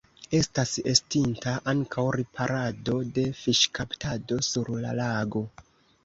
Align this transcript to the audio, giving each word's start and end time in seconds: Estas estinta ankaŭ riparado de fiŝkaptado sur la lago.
Estas 0.35 0.69
estinta 0.91 1.51
ankaŭ 1.73 2.05
riparado 2.15 2.95
de 3.17 3.25
fiŝkaptado 3.41 4.39
sur 4.47 4.71
la 4.87 4.95
lago. 5.01 5.43